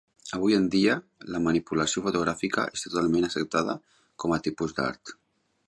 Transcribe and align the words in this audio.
Avui 0.35 0.53
en 0.59 0.63
dia, 0.75 0.95
la 1.35 1.41
manipulació 1.47 2.03
fotogràfica 2.07 2.65
està 2.79 2.89
àmpliament 2.95 3.29
acceptada 3.29 3.77
com 4.25 4.35
un 4.39 4.43
tipus 4.49 4.75
d'art. 4.81 5.17